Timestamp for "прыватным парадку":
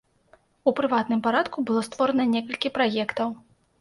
0.79-1.65